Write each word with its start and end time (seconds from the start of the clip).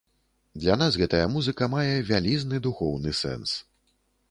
Для 0.61 0.77
нас 0.81 0.95
гэтая 1.01 1.27
музыка 1.35 1.69
мае 1.75 1.93
вялізны 2.09 2.63
духоўны 2.65 3.17
сэнс. 3.21 3.57